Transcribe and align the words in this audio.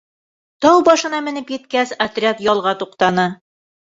Тау 0.65 0.79
башына 0.87 1.19
менеп 1.25 1.51
еткәс, 1.55 1.93
отряд 2.07 2.43
ялға 2.47 2.75
туҡтаны. 2.83 3.27